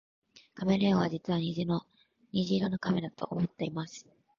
[0.55, 1.61] カメレオンは実は虹
[2.31, 4.07] 色の亀だと思っています